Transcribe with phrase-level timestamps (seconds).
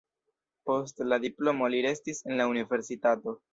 [0.69, 3.39] Post la diplomo li restis en la universitato.